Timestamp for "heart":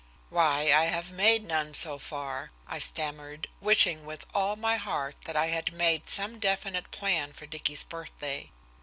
4.77-5.15